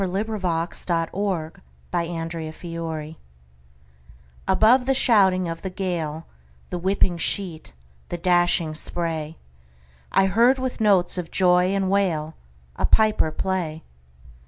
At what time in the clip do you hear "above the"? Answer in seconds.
4.47-4.95